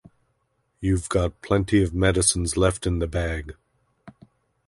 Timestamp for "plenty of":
1.43-1.93